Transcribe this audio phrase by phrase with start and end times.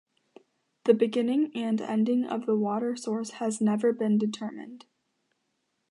[0.85, 4.85] The beginning and ending of the water source has never been determined.